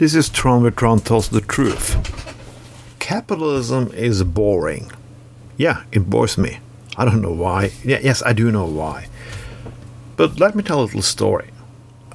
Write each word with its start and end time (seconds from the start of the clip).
This 0.00 0.14
is 0.14 0.30
Tron 0.30 0.62
where 0.62 0.70
Tron 0.70 1.00
tells 1.00 1.28
the 1.28 1.42
truth. 1.42 1.94
Capitalism 3.00 3.92
is 3.92 4.22
boring. 4.22 4.90
Yeah, 5.58 5.84
it 5.92 6.08
bores 6.08 6.38
me. 6.38 6.60
I 6.96 7.04
don't 7.04 7.20
know 7.20 7.34
why. 7.34 7.72
Yeah, 7.84 7.98
yes, 8.02 8.22
I 8.22 8.32
do 8.32 8.50
know 8.50 8.64
why. 8.64 9.08
But 10.16 10.40
let 10.40 10.54
me 10.54 10.62
tell 10.62 10.80
a 10.80 10.84
little 10.84 11.02
story. 11.02 11.50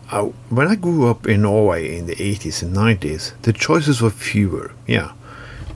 Uh, 0.10 0.30
when 0.50 0.68
I 0.68 0.74
grew 0.74 1.08
up 1.08 1.28
in 1.28 1.44
Norway 1.44 1.96
in 1.96 2.08
the 2.08 2.16
80s 2.16 2.64
and 2.64 2.76
90s, 2.76 3.40
the 3.44 3.54
choices 3.54 4.02
were 4.02 4.10
fewer. 4.10 4.72
Yeah, 4.88 5.12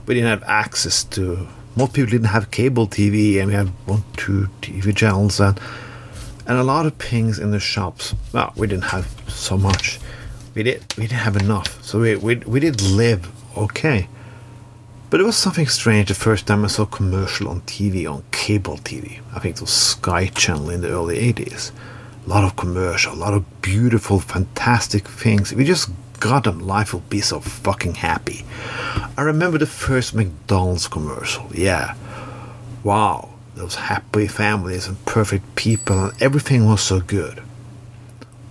we 0.06 0.14
didn't 0.14 0.30
have 0.30 0.42
access 0.48 1.04
to. 1.14 1.46
Most 1.76 1.92
people 1.92 2.10
didn't 2.10 2.34
have 2.34 2.50
cable 2.50 2.88
TV, 2.88 3.38
and 3.38 3.46
we 3.46 3.54
had 3.54 3.68
one, 3.86 4.02
two 4.16 4.48
TV 4.62 4.96
channels, 4.96 5.38
and 5.38 5.60
and 6.44 6.58
a 6.58 6.64
lot 6.64 6.86
of 6.86 6.94
things 6.94 7.38
in 7.38 7.52
the 7.52 7.60
shops. 7.60 8.16
Well, 8.32 8.52
we 8.56 8.66
didn't 8.66 8.90
have 8.90 9.06
so 9.28 9.56
much. 9.56 10.00
We 10.54 10.62
did. 10.62 10.84
We 10.96 11.04
didn't 11.04 11.20
have 11.20 11.36
enough, 11.36 11.82
so 11.82 12.00
we 12.00 12.16
we 12.16 12.36
we 12.36 12.60
did 12.60 12.82
live 12.82 13.30
okay. 13.56 14.08
But 15.10 15.20
it 15.20 15.24
was 15.24 15.36
something 15.36 15.66
strange 15.66 16.08
the 16.08 16.14
first 16.14 16.46
time 16.46 16.64
I 16.64 16.68
saw 16.68 16.86
commercial 16.86 17.48
on 17.48 17.62
TV, 17.62 18.08
on 18.08 18.22
cable 18.30 18.78
TV. 18.78 19.20
I 19.34 19.40
think 19.40 19.56
it 19.56 19.60
was 19.60 19.72
Sky 19.72 20.26
Channel 20.26 20.70
in 20.70 20.82
the 20.82 20.90
early 20.90 21.18
80s. 21.32 21.72
A 22.26 22.28
lot 22.28 22.44
of 22.44 22.54
commercial, 22.54 23.12
a 23.12 23.16
lot 23.16 23.34
of 23.34 23.44
beautiful, 23.60 24.20
fantastic 24.20 25.08
things. 25.08 25.52
We 25.52 25.64
just 25.64 25.90
got 26.20 26.44
them, 26.44 26.60
life 26.60 26.94
would 26.94 27.10
be 27.10 27.20
so 27.20 27.40
fucking 27.40 27.96
happy. 27.96 28.44
I 29.18 29.22
remember 29.22 29.58
the 29.58 29.66
first 29.66 30.14
McDonald's 30.14 30.86
commercial. 30.86 31.48
Yeah. 31.52 31.96
Wow. 32.84 33.30
Those 33.56 33.74
happy 33.74 34.28
families 34.28 34.86
and 34.86 35.04
perfect 35.06 35.56
people, 35.56 36.04
and 36.04 36.22
everything 36.22 36.66
was 36.66 36.82
so 36.82 37.00
good. 37.00 37.42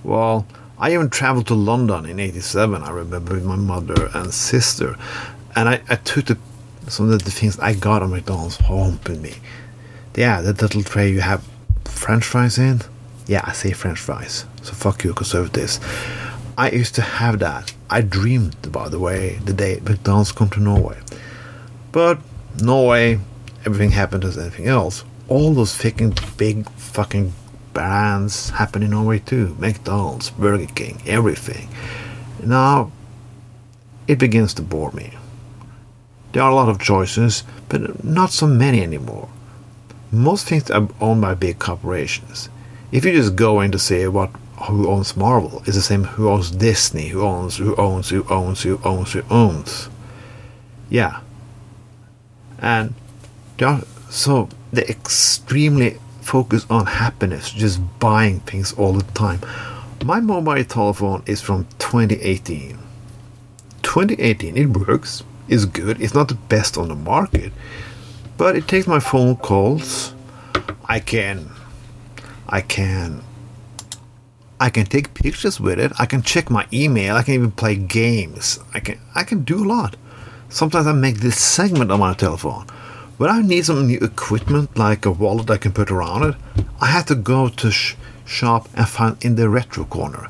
Well, 0.03 0.45
I 0.79 0.93
even 0.93 1.09
traveled 1.09 1.47
to 1.47 1.55
London 1.55 2.05
in 2.05 2.19
87, 2.19 2.81
I 2.81 2.89
remember, 2.89 3.33
with 3.33 3.45
my 3.45 3.57
mother 3.57 4.09
and 4.13 4.33
sister. 4.33 4.95
And 5.55 5.67
I, 5.67 5.81
I 5.89 5.95
took 5.95 6.25
the 6.25 6.37
some 6.87 7.11
of 7.11 7.23
the 7.23 7.31
things 7.31 7.59
I 7.59 7.73
got 7.73 8.01
on 8.01 8.11
McDonald's 8.11 8.57
home 8.57 8.99
with 9.05 9.21
me. 9.21 9.35
Yeah, 10.15 10.41
that 10.41 10.61
little 10.61 10.83
tray 10.83 11.11
you 11.11 11.21
have 11.21 11.47
French 11.85 12.25
fries 12.25 12.57
in. 12.57 12.81
Yeah, 13.27 13.43
I 13.43 13.51
say 13.51 13.73
French 13.73 13.99
fries. 13.99 14.45
So 14.63 14.73
fuck 14.73 15.03
you, 15.03 15.13
conservatives. 15.13 15.79
I 16.57 16.71
used 16.71 16.95
to 16.95 17.01
have 17.01 17.39
that. 17.39 17.73
I 17.89 18.01
dreamed 18.01 18.55
about 18.65 18.91
the 18.91 18.99
way 18.99 19.39
the 19.45 19.53
day 19.53 19.79
McDonald's 19.83 20.31
come 20.31 20.49
to 20.51 20.59
Norway. 20.59 20.99
But 21.91 22.19
Norway, 22.61 23.19
everything 23.65 23.91
happened 23.91 24.25
as 24.25 24.37
anything 24.37 24.67
else. 24.67 25.03
All 25.27 25.53
those 25.53 25.75
fucking 25.75 26.15
big 26.37 26.69
fucking 26.71 27.33
brands 27.79 28.49
happen 28.49 28.83
in 28.83 28.91
Norway 28.91 29.19
too. 29.19 29.55
McDonald's, 29.57 30.31
Burger 30.31 30.65
King, 30.65 31.01
everything. 31.05 31.69
Now 32.43 32.91
it 34.05 34.19
begins 34.19 34.53
to 34.55 34.61
bore 34.61 34.91
me. 34.91 35.13
There 36.33 36.43
are 36.43 36.51
a 36.51 36.55
lot 36.55 36.67
of 36.67 36.81
choices, 36.81 37.45
but 37.69 38.03
not 38.03 38.31
so 38.31 38.47
many 38.47 38.83
anymore. 38.83 39.29
Most 40.11 40.45
things 40.45 40.69
are 40.69 40.89
owned 40.99 41.21
by 41.21 41.35
big 41.35 41.57
corporations. 41.59 42.49
If 42.91 43.05
you 43.05 43.13
just 43.13 43.37
go 43.37 43.61
in 43.61 43.71
to 43.71 43.79
say 43.79 44.09
what 44.09 44.31
who 44.63 44.89
owns 44.89 45.15
Marvel, 45.15 45.63
it's 45.65 45.77
the 45.77 45.81
same 45.81 46.03
who 46.03 46.29
owns 46.29 46.51
Disney, 46.51 47.07
who 47.07 47.21
owns, 47.21 47.55
who 47.55 47.77
owns, 47.77 48.09
who 48.09 48.25
owns, 48.29 48.61
who 48.63 48.81
owns, 48.83 49.13
who 49.13 49.23
owns. 49.29 49.87
Yeah. 50.89 51.21
And 52.61 52.93
they 53.57 53.65
are, 53.65 53.83
so 54.09 54.49
they 54.73 54.83
extremely 54.83 55.97
focus 56.29 56.65
on 56.69 56.85
happiness, 56.85 57.51
just 57.51 57.81
buying 57.99 58.39
things 58.41 58.73
all 58.73 58.93
the 58.93 59.11
time. 59.13 59.39
My 60.05 60.19
mobile 60.19 60.63
telephone 60.63 61.23
is 61.25 61.41
from 61.41 61.65
2018. 61.79 62.77
2018, 63.81 64.57
it 64.57 64.67
works 64.67 65.23
it's 65.49 65.65
good. 65.65 65.99
It's 65.99 66.13
not 66.13 66.27
the 66.27 66.35
best 66.35 66.77
on 66.77 66.89
the 66.89 66.95
market, 66.95 67.51
but 68.37 68.55
it 68.55 68.67
takes 68.67 68.85
my 68.85 68.99
phone 68.99 69.35
calls. 69.35 70.13
I 70.85 70.99
can, 70.99 71.49
I 72.47 72.61
can, 72.61 73.23
I 74.59 74.69
can 74.69 74.85
take 74.85 75.15
pictures 75.15 75.59
with 75.59 75.79
it. 75.79 75.91
I 75.97 76.05
can 76.05 76.21
check 76.21 76.51
my 76.51 76.67
email. 76.71 77.15
I 77.15 77.23
can 77.23 77.33
even 77.33 77.51
play 77.51 77.75
games. 77.75 78.59
I 78.75 78.79
can, 78.79 78.99
I 79.15 79.23
can 79.23 79.43
do 79.43 79.63
a 79.63 79.67
lot. 79.67 79.95
Sometimes 80.49 80.85
I 80.85 80.93
make 80.93 81.17
this 81.17 81.39
segment 81.39 81.91
on 81.91 81.99
my 81.99 82.13
telephone. 82.13 82.67
When 83.19 83.29
I 83.29 83.41
need 83.41 83.65
some 83.65 83.85
new 83.85 83.99
equipment, 83.99 84.75
like 84.75 85.05
a 85.05 85.11
wallet 85.11 85.51
I 85.51 85.57
can 85.57 85.73
put 85.73 85.91
around 85.91 86.23
it, 86.23 86.35
I 86.81 86.87
have 86.87 87.05
to 87.07 87.15
go 87.15 87.49
to 87.49 87.69
sh- 87.69 87.95
shop 88.25 88.67
and 88.73 88.87
find 88.87 89.23
in 89.23 89.35
the 89.35 89.49
retro 89.49 89.83
corner. 89.83 90.29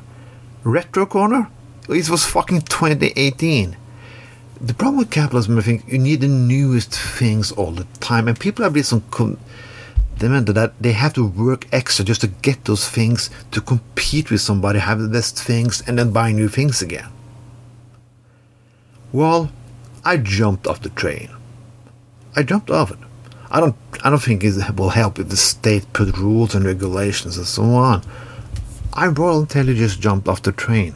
Retro 0.64 1.06
corner? 1.06 1.48
It 1.88 2.10
was 2.10 2.26
fucking 2.26 2.62
2018 2.62 3.76
the 4.60 4.74
problem 4.74 4.98
with 4.98 5.10
capitalism, 5.10 5.58
I 5.58 5.62
think, 5.62 5.88
you 5.88 5.98
need 5.98 6.20
the 6.20 6.28
newest 6.28 6.92
things 6.92 7.50
all 7.50 7.70
the 7.70 7.86
time, 7.98 8.28
and 8.28 8.38
people 8.38 8.62
have 8.62 8.74
been 8.74 8.84
some 8.84 9.02
demanded 10.18 10.54
that 10.54 10.74
they 10.78 10.92
have 10.92 11.14
to 11.14 11.26
work 11.26 11.66
extra 11.72 12.04
just 12.04 12.20
to 12.20 12.26
get 12.26 12.66
those 12.66 12.86
things 12.86 13.30
to 13.52 13.62
compete 13.62 14.30
with 14.30 14.42
somebody, 14.42 14.78
have 14.78 15.00
the 15.00 15.08
best 15.08 15.42
things, 15.42 15.82
and 15.86 15.98
then 15.98 16.10
buy 16.10 16.30
new 16.30 16.48
things 16.48 16.82
again. 16.82 17.08
Well, 19.12 19.50
I 20.04 20.18
jumped 20.18 20.66
off 20.66 20.82
the 20.82 20.90
train. 20.90 21.30
I 22.36 22.42
jumped 22.42 22.70
off 22.70 22.90
it. 22.90 22.98
I 23.50 23.60
don't. 23.60 23.76
I 24.02 24.10
don't 24.10 24.22
think 24.22 24.44
it 24.44 24.76
will 24.76 24.90
help 24.90 25.18
if 25.18 25.28
the 25.28 25.36
state 25.36 25.92
put 25.92 26.16
rules 26.16 26.54
and 26.54 26.64
regulations 26.64 27.36
and 27.36 27.46
so 27.46 27.64
on. 27.64 28.02
I 28.92 29.08
voluntarily 29.08 29.74
just 29.74 30.00
jumped 30.00 30.28
off 30.28 30.42
the 30.42 30.52
train. 30.52 30.94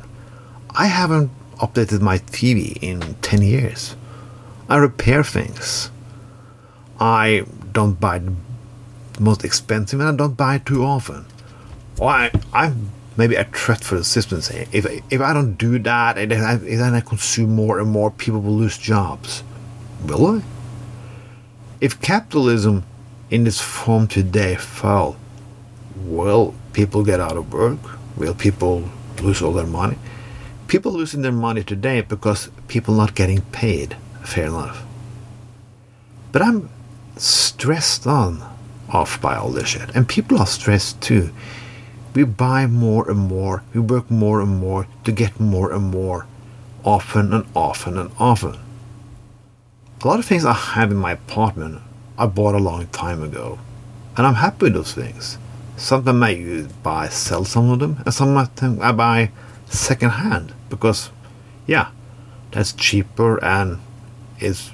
I 0.70 0.86
haven't 0.86 1.30
updated 1.56 2.00
my 2.00 2.18
TV 2.18 2.78
in 2.80 3.14
10 3.22 3.42
years. 3.42 3.96
I 4.68 4.76
repair 4.76 5.22
things. 5.22 5.90
I 6.98 7.44
don't 7.72 8.00
buy 8.00 8.18
the 8.18 8.34
most 9.20 9.44
expensive 9.44 10.00
and 10.00 10.08
I 10.08 10.16
don't 10.16 10.36
buy 10.36 10.56
it 10.56 10.66
too 10.66 10.84
often. 10.84 11.26
Or 11.98 12.08
I, 12.10 12.32
I'm 12.52 12.90
maybe 13.16 13.36
a 13.36 13.44
threat 13.44 13.84
for 13.84 13.96
the 13.96 14.04
system. 14.04 14.40
If, 14.72 14.86
if 15.12 15.20
I 15.20 15.32
don't 15.32 15.54
do 15.54 15.78
that, 15.80 16.18
and 16.18 16.30
then 16.30 16.42
I, 16.42 16.56
then 16.56 16.94
I 16.94 17.00
consume 17.00 17.54
more 17.54 17.78
and 17.78 17.90
more, 17.90 18.10
people 18.10 18.40
will 18.40 18.54
lose 18.54 18.76
jobs. 18.78 19.44
Will 20.04 20.26
I? 20.26 20.42
If 21.84 22.00
capitalism 22.00 22.84
in 23.28 23.46
its 23.46 23.60
form 23.60 24.08
today 24.08 24.54
fell, 24.54 25.16
will 25.94 26.54
people 26.72 27.04
get 27.04 27.20
out 27.20 27.36
of 27.36 27.52
work? 27.52 27.78
Will 28.16 28.34
people 28.34 28.88
lose 29.20 29.42
all 29.42 29.52
their 29.52 29.66
money? 29.66 29.98
people 30.66 30.92
losing 30.92 31.22
their 31.22 31.30
money 31.48 31.62
today 31.62 32.00
because 32.00 32.50
people 32.68 32.94
not 32.94 33.14
getting 33.14 33.42
paid. 33.52 33.96
Fair 34.22 34.46
enough. 34.46 34.82
But 36.32 36.42
I'm 36.42 36.70
stressed 37.16 38.06
on 38.06 38.42
off 38.88 39.20
by 39.20 39.36
all 39.36 39.50
this 39.50 39.68
shit. 39.68 39.94
And 39.94 40.08
people 40.08 40.38
are 40.38 40.46
stressed 40.46 41.00
too. 41.00 41.30
We 42.14 42.24
buy 42.24 42.66
more 42.66 43.10
and 43.10 43.20
more, 43.20 43.62
we 43.72 43.80
work 43.80 44.10
more 44.10 44.40
and 44.40 44.58
more 44.58 44.86
to 45.04 45.12
get 45.12 45.38
more 45.38 45.72
and 45.72 45.90
more, 45.90 46.26
often 46.84 47.32
and 47.32 47.46
often 47.54 47.98
and 47.98 48.10
often. 48.18 48.56
A 50.04 50.06
lot 50.06 50.19
of 50.19 50.26
things 50.26 50.44
I 50.44 50.53
have 50.53 50.91
in 50.91 50.98
my 50.98 51.12
apartment 51.12 51.81
I 52.19 52.26
bought 52.26 52.54
a 52.54 52.59
long 52.59 52.87
time 52.88 53.22
ago. 53.22 53.59
And 54.19 54.26
I'm 54.26 54.34
happy 54.34 54.66
with 54.66 54.75
those 54.75 54.92
things. 54.92 55.38
Sometimes 55.78 56.22
I 56.22 56.66
buy, 56.82 57.09
sell 57.09 57.47
some 57.47 57.70
of 57.70 57.78
them, 57.78 58.03
and 58.04 58.12
sometimes 58.12 58.81
I 58.81 58.93
buy 58.93 59.31
second 59.66 60.10
hand 60.10 60.53
because 60.69 61.10
yeah 61.66 61.88
that's 62.53 62.72
cheaper 62.72 63.43
and 63.43 63.81
is 64.38 64.70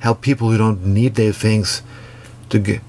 help 0.00 0.20
people 0.20 0.50
who 0.50 0.58
don't 0.58 0.84
need 0.84 1.14
their 1.14 1.32
things 1.32 1.82
to 2.50 2.58
get 2.58 2.82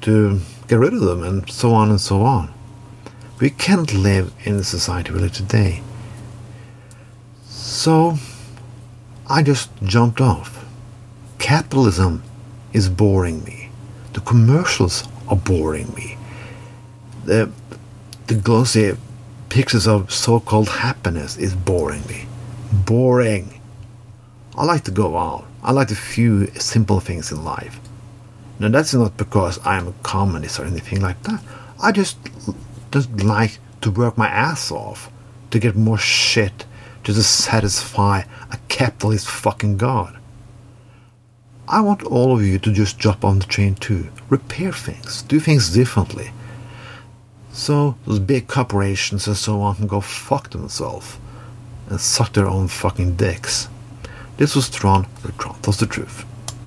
to 0.00 0.40
get 0.68 0.76
rid 0.76 0.94
of 0.94 1.00
them 1.00 1.22
and 1.22 1.48
so 1.50 1.72
on 1.72 1.90
and 1.90 2.00
so 2.00 2.22
on 2.22 2.52
we 3.40 3.50
can't 3.50 3.92
live 3.92 4.32
in 4.44 4.56
the 4.56 4.64
society 4.64 5.12
we 5.12 5.20
live 5.20 5.32
today 5.32 5.82
so 7.44 8.16
i 9.28 9.42
just 9.42 9.70
jumped 9.82 10.20
off 10.20 10.63
capitalism 11.54 12.22
is 12.72 12.88
boring 12.88 13.38
me 13.44 13.58
the 14.14 14.20
commercials 14.32 14.96
are 15.28 15.36
boring 15.36 15.88
me 15.94 16.08
the 17.24 17.40
the 18.26 18.34
glossy 18.34 18.96
pictures 19.54 19.86
of 19.86 20.12
so-called 20.12 20.68
happiness 20.68 21.36
is 21.36 21.54
boring 21.54 22.04
me. 22.08 22.26
Boring. 22.72 23.60
I 24.56 24.64
like 24.64 24.82
to 24.84 24.90
go 24.90 25.16
out. 25.16 25.46
I 25.62 25.70
like 25.70 25.92
a 25.92 25.94
few 25.94 26.48
simple 26.54 26.98
things 26.98 27.30
in 27.30 27.44
life. 27.44 27.78
Now 28.58 28.68
that's 28.68 28.92
not 28.94 29.16
because 29.16 29.58
I 29.64 29.76
am 29.76 29.86
a 29.86 29.94
communist 30.02 30.58
or 30.58 30.64
anything 30.64 31.00
like 31.00 31.22
that. 31.22 31.40
I 31.80 31.92
just 31.92 32.16
just 32.90 33.10
like 33.22 33.58
to 33.82 33.92
work 33.92 34.18
my 34.18 34.26
ass 34.26 34.72
off 34.72 35.08
to 35.52 35.58
get 35.60 35.76
more 35.76 35.98
shit 35.98 36.64
to 37.04 37.14
satisfy 37.22 38.22
a 38.50 38.58
capitalist 38.68 39.28
fucking 39.28 39.76
god. 39.76 40.18
I 41.66 41.80
want 41.80 42.02
all 42.02 42.36
of 42.36 42.44
you 42.44 42.58
to 42.58 42.72
just 42.72 42.98
jump 42.98 43.24
on 43.24 43.38
the 43.38 43.46
train 43.46 43.74
too. 43.76 44.08
Repair 44.28 44.72
things. 44.72 45.22
Do 45.22 45.40
things 45.40 45.72
differently. 45.72 46.30
So 47.52 47.96
those 48.06 48.18
big 48.18 48.48
corporations 48.48 49.26
and 49.26 49.36
so 49.36 49.60
on 49.62 49.76
can 49.76 49.86
go 49.86 50.00
fuck 50.00 50.50
themselves. 50.50 51.18
and 51.88 52.00
suck 52.00 52.32
their 52.32 52.48
own 52.48 52.68
fucking 52.68 53.16
dicks. 53.16 53.68
This 54.38 54.56
was 54.56 54.70
Tron, 54.70 55.04
where 55.04 55.32
Tron 55.38 55.56
the 55.60 55.86
truth. 55.86 56.24